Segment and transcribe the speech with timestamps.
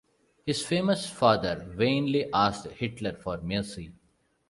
[0.47, 3.93] His famous father vainly asked Hitler for mercy.